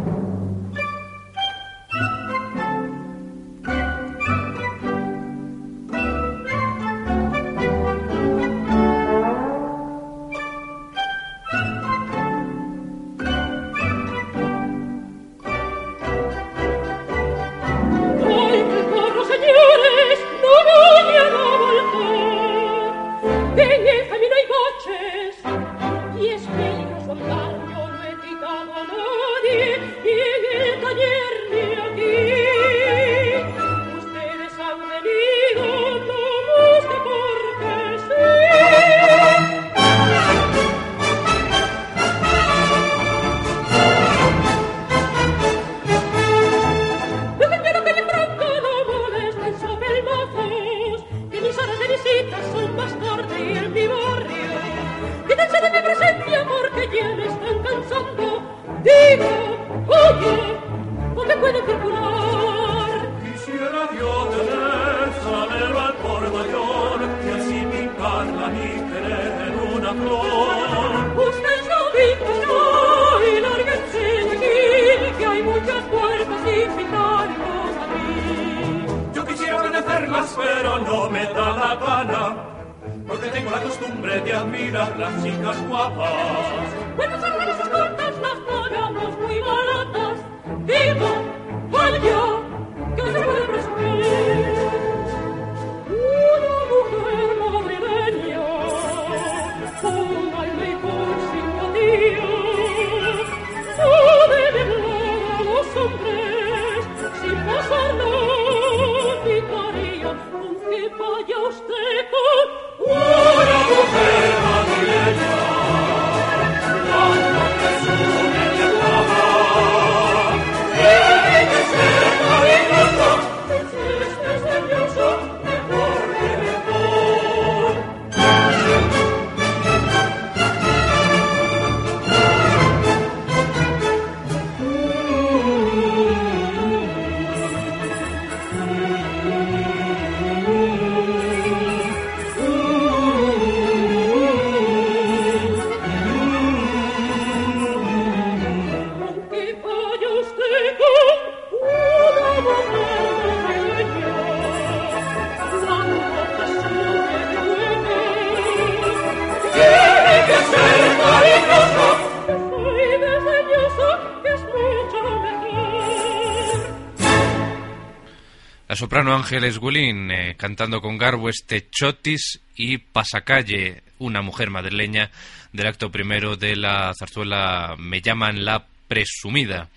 soprano 168.95 169.13
Ángeles 169.13 169.57
Gulín 169.57 170.09
eh, 170.09 170.35
cantando 170.37 170.79
con 170.79 170.97
garbo 170.97 171.27
este 171.27 171.67
Chotis 171.69 172.39
y 172.55 172.77
Pasacalle, 172.77 173.83
una 173.99 174.21
mujer 174.21 174.49
madrileña 174.49 175.11
del 175.51 175.67
acto 175.67 175.91
primero 175.91 176.37
de 176.37 176.55
la 176.55 176.93
zarzuela 176.97 177.75
Me 177.77 177.99
llaman 177.99 178.45
la 178.45 178.65
presumida. 178.87 179.67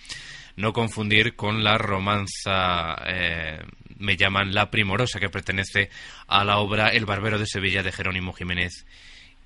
No 0.55 0.73
confundir 0.73 1.35
con 1.35 1.65
la 1.65 1.79
romanza 1.79 2.95
eh, 3.09 3.59
Me 3.99 4.17
llaman 4.17 4.55
la 4.55 4.71
primorosa 4.71 5.19
que 5.19 5.31
pertenece 5.31 5.91
a 6.29 6.45
la 6.45 6.59
obra 6.59 6.91
El 6.91 7.05
barbero 7.05 7.41
de 7.41 7.47
Sevilla 7.47 7.83
de 7.83 7.91
Jerónimo 7.91 8.33
Jiménez 8.33 8.87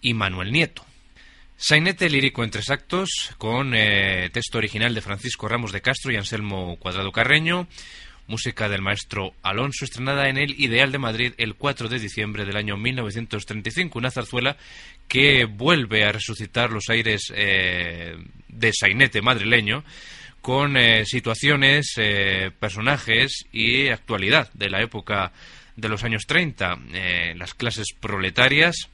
y 0.03 0.12
Manuel 0.12 0.53
Nieto. 0.53 0.85
Sainete 1.57 2.11
lírico 2.11 2.45
en 2.45 2.51
tres 2.51 2.68
actos, 2.68 3.31
con 3.39 3.73
eh, 3.75 4.29
texto 4.35 4.59
original 4.59 4.95
de 4.95 5.01
Francisco 5.01 5.49
Ramos 5.49 5.73
de 5.73 5.81
Castro 5.81 6.12
y 6.12 6.16
Anselmo 6.16 6.77
Cuadrado 6.77 7.11
Carreño, 7.11 7.68
música 8.33 8.66
del 8.70 8.80
maestro 8.80 9.35
Alonso, 9.43 9.85
estrenada 9.85 10.30
en 10.30 10.39
el 10.39 10.59
Ideal 10.59 10.91
de 10.91 10.97
Madrid 10.97 11.35
el 11.37 11.55
4 11.55 11.91
de 11.91 11.99
diciembre 11.99 12.47
del 12.47 12.57
año 12.57 12.78
1935, 12.78 13.99
una 13.99 14.11
zarzuela 14.11 14.57
que 15.07 15.45
vuelve 15.45 16.07
a 16.07 16.12
resucitar 16.12 16.70
los 16.70 16.89
aires 16.89 17.30
eh, 17.37 18.16
de 18.49 18.72
sainete 18.72 19.20
madrileño, 19.20 19.85
con 20.41 20.78
eh, 20.78 21.05
situaciones, 21.05 21.95
personajes 22.59 23.45
y 23.53 23.89
actualidad 23.89 24.51
de 24.55 24.70
la 24.70 24.80
época 24.80 25.30
de 25.76 25.89
los 25.91 26.03
años 26.03 26.24
30, 26.26 26.78
las 27.37 27.53
clases 27.53 27.89
proletarias, 28.01 28.89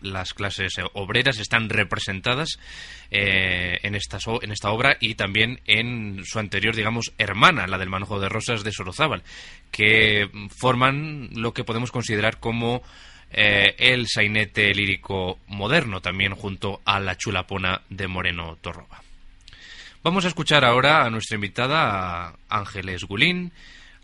las 0.00 0.34
clases 0.34 0.74
obreras 0.94 1.38
están 1.38 1.68
representadas 1.68 2.58
eh, 3.10 3.78
en, 3.82 3.94
esta, 3.94 4.18
en 4.42 4.52
esta 4.52 4.70
obra 4.70 4.96
y 5.00 5.14
también 5.14 5.60
en 5.66 6.22
su 6.24 6.38
anterior, 6.38 6.74
digamos, 6.74 7.12
hermana, 7.18 7.66
la 7.66 7.78
del 7.78 7.88
manojo 7.88 8.20
de 8.20 8.28
rosas 8.28 8.64
de 8.64 8.72
Sorozábal, 8.72 9.22
que 9.70 10.28
forman 10.56 11.30
lo 11.34 11.52
que 11.52 11.64
podemos 11.64 11.90
considerar 11.90 12.38
como 12.38 12.82
eh, 13.30 13.74
el 13.78 14.06
sainete 14.08 14.74
lírico 14.74 15.38
moderno, 15.46 16.00
también 16.00 16.34
junto 16.34 16.80
a 16.84 16.98
la 17.00 17.16
chulapona 17.16 17.82
de 17.90 18.08
Moreno 18.08 18.56
Torroba. 18.60 19.02
Vamos 20.02 20.24
a 20.24 20.28
escuchar 20.28 20.64
ahora 20.64 21.04
a 21.04 21.10
nuestra 21.10 21.34
invitada, 21.34 22.34
Ángeles 22.48 23.04
Gulín, 23.04 23.52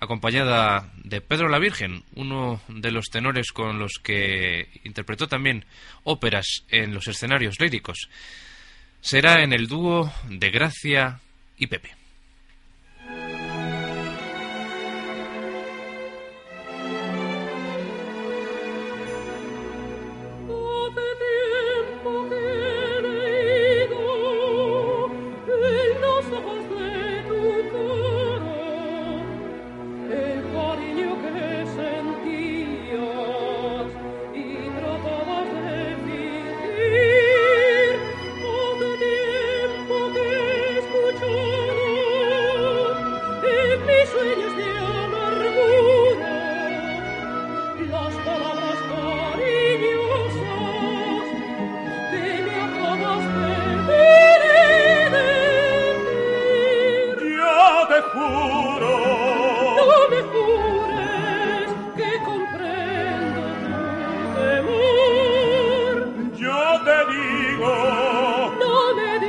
acompañada 0.04 0.90
de 1.02 1.20
Pedro 1.20 1.48
la 1.48 1.58
Virgen, 1.58 2.02
uno 2.14 2.60
de 2.68 2.90
los 2.90 3.06
tenores 3.06 3.52
con 3.52 3.78
los 3.78 3.94
que 4.02 4.68
interpretó 4.84 5.26
también 5.26 5.64
óperas 6.04 6.64
en 6.68 6.94
los 6.94 7.08
escenarios 7.08 7.60
líricos. 7.60 8.08
Será 9.00 9.42
en 9.42 9.52
el 9.52 9.66
dúo 9.66 10.12
de 10.28 10.50
Gracia 10.50 11.20
y 11.58 11.66
Pepe. 11.66 12.03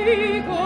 We 0.06 0.38
go. 0.38 0.65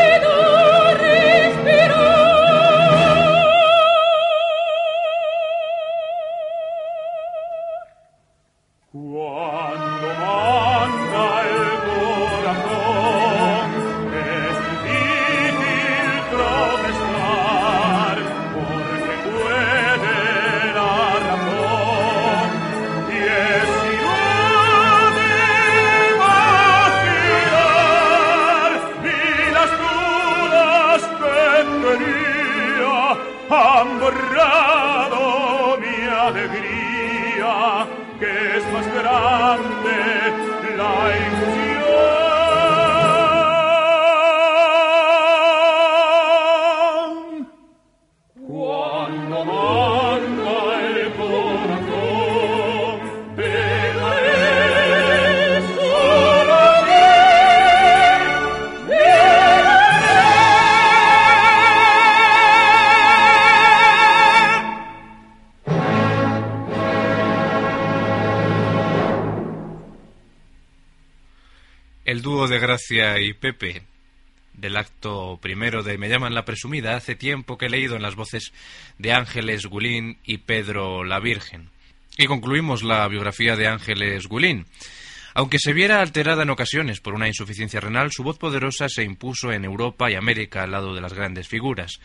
Y 72.89 73.33
Pepe 73.33 73.83
del 74.53 74.77
acto 74.77 75.39
primero 75.41 75.83
de 75.83 75.97
Me 75.97 76.09
llaman 76.09 76.33
la 76.33 76.45
presumida 76.45 76.95
hace 76.95 77.15
tiempo 77.15 77.57
que 77.57 77.67
he 77.67 77.69
leído 77.69 77.95
en 77.95 78.01
las 78.01 78.15
voces 78.15 78.53
de 78.97 79.13
Ángeles 79.13 79.65
Gulín 79.65 80.17
y 80.23 80.39
Pedro 80.39 81.03
la 81.03 81.19
Virgen. 81.19 81.69
Y 82.17 82.25
concluimos 82.25 82.83
la 82.83 83.07
biografía 83.07 83.55
de 83.55 83.67
Ángeles 83.67 84.27
Gulín. 84.27 84.65
Aunque 85.33 85.59
se 85.59 85.73
viera 85.73 86.01
alterada 86.01 86.43
en 86.43 86.49
ocasiones 86.49 86.99
por 86.99 87.13
una 87.13 87.27
insuficiencia 87.27 87.79
renal, 87.79 88.11
su 88.11 88.23
voz 88.23 88.37
poderosa 88.37 88.89
se 88.89 89.03
impuso 89.03 89.51
en 89.51 89.63
Europa 89.63 90.11
y 90.11 90.15
América 90.15 90.63
al 90.63 90.71
lado 90.71 90.93
de 90.93 91.01
las 91.01 91.13
grandes 91.13 91.47
figuras. 91.47 91.99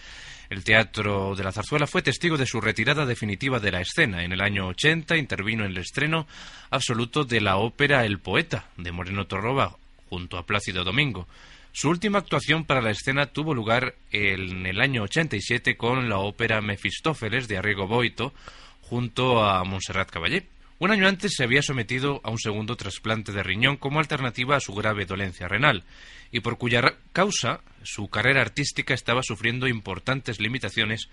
El 0.49 0.63
Teatro 0.63 1.35
de 1.35 1.43
la 1.43 1.51
Zarzuela 1.51 1.89
fue 1.89 2.03
testigo 2.03 2.37
de 2.37 2.47
su 2.47 2.61
retirada 2.61 3.05
definitiva 3.05 3.59
de 3.59 3.73
la 3.73 3.81
escena. 3.81 4.23
En 4.23 4.33
el 4.33 4.41
año 4.41 4.69
80 4.69 5.17
intervino 5.17 5.65
en 5.65 5.73
el 5.73 5.79
estreno 5.79 6.29
absoluto 6.71 7.25
de 7.25 7.41
la 7.41 7.57
ópera 7.57 8.05
El 8.05 8.21
Poeta, 8.21 8.67
de 8.77 8.93
Moreno 8.93 9.27
Torroba, 9.27 9.77
junto 10.09 10.39
a 10.39 10.47
Plácido 10.47 10.85
Domingo. 10.85 11.27
Su 11.73 11.91
última 11.91 12.19
actuación 12.19 12.65
para 12.65 12.81
la 12.81 12.91
escena 12.91 13.27
tuvo 13.27 13.55
lugar 13.55 13.97
en 14.11 14.65
el 14.67 14.81
año 14.81 15.03
87 15.03 15.77
con 15.77 16.09
la 16.09 16.19
ópera 16.19 16.63
Mefistófeles 16.63 17.49
de 17.49 17.59
Arrigo 17.59 17.87
Boito, 17.87 18.33
junto 18.81 19.45
a 19.45 19.63
Montserrat 19.65 20.11
Caballé. 20.11 20.47
Un 20.79 20.91
año 20.91 21.07
antes 21.07 21.35
se 21.35 21.45
había 21.45 21.63
sometido 21.63 22.21
a 22.25 22.31
un 22.31 22.39
segundo 22.39 22.77
trasplante 22.77 23.33
de 23.33 23.43
riñón 23.43 23.77
como 23.77 23.99
alternativa 23.99 24.57
a 24.57 24.61
su 24.61 24.75
grave 24.75 25.07
dolencia 25.07 25.49
renal, 25.49 25.85
y 26.33 26.41
por 26.41 26.59
cuya 26.59 26.83
causa 27.13 27.61
su 27.83 28.09
carrera 28.09 28.43
artística 28.43 28.95
estaba 28.95 29.23
sufriendo 29.23 29.69
importantes 29.69 30.41
limitaciones 30.41 31.09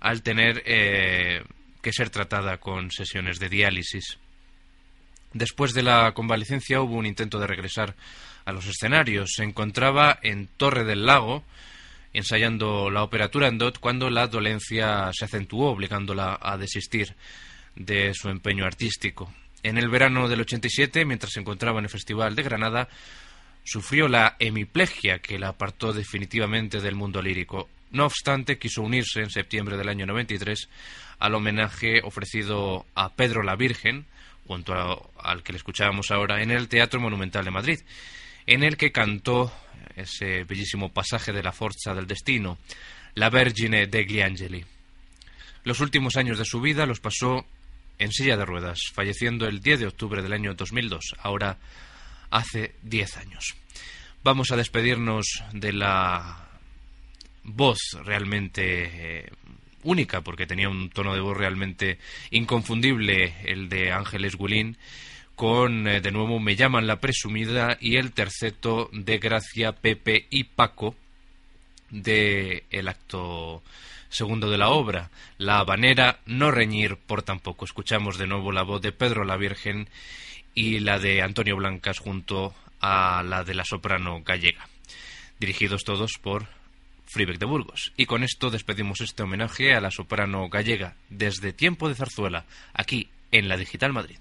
al 0.00 0.22
tener 0.22 0.62
eh, 0.64 1.42
que 1.82 1.92
ser 1.92 2.10
tratada 2.10 2.58
con 2.58 2.90
sesiones 2.90 3.38
de 3.38 3.48
diálisis. 3.48 4.18
Después 5.32 5.74
de 5.74 5.82
la 5.82 6.12
convalecencia 6.12 6.80
hubo 6.80 6.96
un 6.96 7.06
intento 7.06 7.38
de 7.38 7.46
regresar 7.46 7.94
a 8.48 8.52
los 8.52 8.66
escenarios. 8.66 9.32
Se 9.34 9.44
encontraba 9.44 10.18
en 10.22 10.46
Torre 10.46 10.84
del 10.84 11.04
Lago 11.04 11.44
ensayando 12.14 12.90
la 12.90 13.02
ópera 13.02 13.30
Turandot 13.30 13.78
cuando 13.78 14.08
la 14.08 14.26
dolencia 14.26 15.10
se 15.12 15.26
acentuó, 15.26 15.70
obligándola 15.70 16.38
a 16.40 16.56
desistir 16.56 17.14
de 17.76 18.14
su 18.14 18.30
empeño 18.30 18.64
artístico. 18.64 19.32
En 19.62 19.76
el 19.76 19.90
verano 19.90 20.28
del 20.28 20.40
87, 20.40 21.04
mientras 21.04 21.32
se 21.32 21.40
encontraba 21.40 21.78
en 21.78 21.84
el 21.84 21.90
Festival 21.90 22.34
de 22.34 22.42
Granada, 22.42 22.88
sufrió 23.64 24.08
la 24.08 24.36
hemiplegia 24.38 25.18
que 25.18 25.38
la 25.38 25.48
apartó 25.48 25.92
definitivamente 25.92 26.80
del 26.80 26.94
mundo 26.94 27.20
lírico. 27.20 27.68
No 27.90 28.06
obstante, 28.06 28.58
quiso 28.58 28.82
unirse 28.82 29.20
en 29.20 29.30
septiembre 29.30 29.76
del 29.76 29.88
año 29.88 30.06
93 30.06 30.68
al 31.18 31.34
homenaje 31.34 32.00
ofrecido 32.02 32.86
a 32.94 33.14
Pedro 33.14 33.42
la 33.42 33.56
Virgen, 33.56 34.06
junto 34.46 35.12
al 35.20 35.42
que 35.42 35.52
le 35.52 35.58
escuchábamos 35.58 36.10
ahora, 36.10 36.42
en 36.42 36.50
el 36.50 36.68
Teatro 36.68 37.00
Monumental 37.00 37.44
de 37.44 37.50
Madrid, 37.50 37.80
en 38.48 38.62
el 38.64 38.78
que 38.78 38.92
cantó 38.92 39.52
ese 39.94 40.44
bellísimo 40.44 40.88
pasaje 40.90 41.32
de 41.32 41.42
la 41.42 41.52
Forza 41.52 41.94
del 41.94 42.06
Destino, 42.06 42.56
La 43.14 43.28
Vergine 43.28 43.86
degli 43.86 44.22
Angeli. 44.22 44.64
Los 45.64 45.80
últimos 45.80 46.16
años 46.16 46.38
de 46.38 46.46
su 46.46 46.62
vida 46.62 46.86
los 46.86 46.98
pasó 46.98 47.44
en 47.98 48.10
silla 48.10 48.38
de 48.38 48.46
ruedas, 48.46 48.78
falleciendo 48.94 49.46
el 49.46 49.60
10 49.60 49.80
de 49.80 49.86
octubre 49.88 50.22
del 50.22 50.32
año 50.32 50.54
2002, 50.54 51.14
ahora 51.18 51.58
hace 52.30 52.74
10 52.84 53.18
años. 53.18 53.54
Vamos 54.24 54.50
a 54.50 54.56
despedirnos 54.56 55.26
de 55.52 55.74
la 55.74 56.48
voz 57.44 57.78
realmente 58.02 59.24
eh, 59.24 59.30
única, 59.82 60.22
porque 60.22 60.46
tenía 60.46 60.70
un 60.70 60.88
tono 60.88 61.12
de 61.12 61.20
voz 61.20 61.36
realmente 61.36 61.98
inconfundible, 62.30 63.34
el 63.44 63.68
de 63.68 63.92
Ángeles 63.92 64.36
Gulín, 64.36 64.78
con 65.38 65.86
eh, 65.86 66.00
de 66.00 66.10
nuevo 66.10 66.40
Me 66.40 66.56
llaman 66.56 66.88
la 66.88 66.98
presumida 66.98 67.78
y 67.80 67.94
el 67.94 68.10
terceto 68.10 68.90
de 68.92 69.18
Gracia, 69.18 69.70
Pepe 69.70 70.26
y 70.30 70.42
Paco 70.42 70.96
de 71.90 72.64
el 72.72 72.88
acto 72.88 73.62
segundo 74.08 74.50
de 74.50 74.58
la 74.58 74.70
obra, 74.70 75.10
La 75.38 75.60
habanera, 75.60 76.18
no 76.26 76.50
reñir 76.50 76.96
por 76.96 77.22
tampoco. 77.22 77.64
Escuchamos 77.64 78.18
de 78.18 78.26
nuevo 78.26 78.50
la 78.50 78.64
voz 78.64 78.82
de 78.82 78.90
Pedro 78.90 79.24
la 79.24 79.36
Virgen 79.36 79.88
y 80.54 80.80
la 80.80 80.98
de 80.98 81.22
Antonio 81.22 81.54
Blancas 81.54 82.00
junto 82.00 82.52
a 82.80 83.22
la 83.22 83.44
de 83.44 83.54
la 83.54 83.64
soprano 83.64 84.22
gallega, 84.24 84.68
dirigidos 85.38 85.84
todos 85.84 86.18
por 86.20 86.48
Fribeck 87.06 87.38
de 87.38 87.46
Burgos. 87.46 87.92
Y 87.96 88.06
con 88.06 88.24
esto 88.24 88.50
despedimos 88.50 89.00
este 89.00 89.22
homenaje 89.22 89.72
a 89.72 89.80
la 89.80 89.92
soprano 89.92 90.48
gallega 90.48 90.96
desde 91.10 91.52
Tiempo 91.52 91.88
de 91.88 91.94
Zarzuela, 91.94 92.44
aquí 92.74 93.08
en 93.30 93.48
la 93.48 93.56
Digital 93.56 93.92
Madrid. 93.92 94.18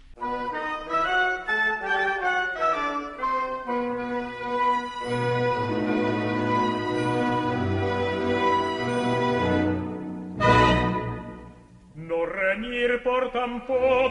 Por 13.67 14.06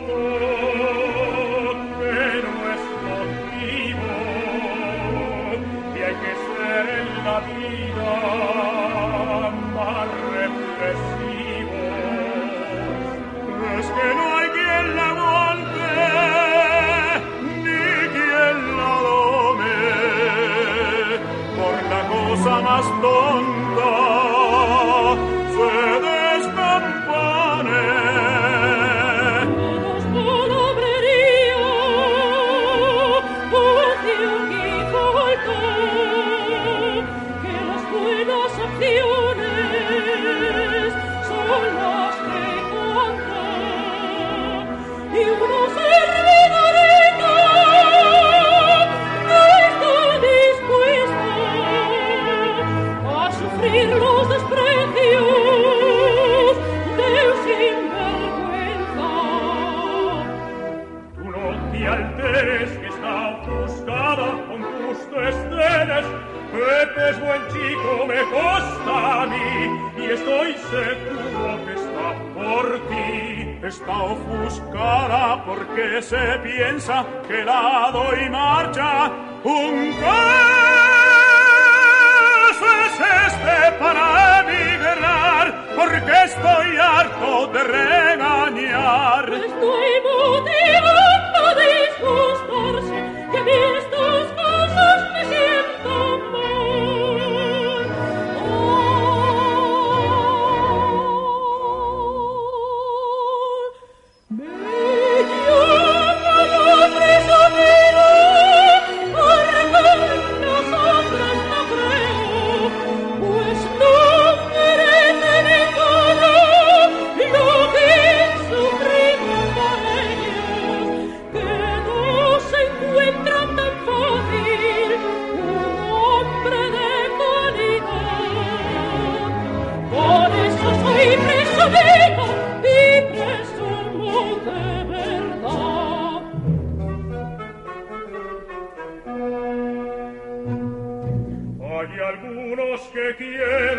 che 142.97 143.15
chi 143.17 143.35
è 143.35 143.76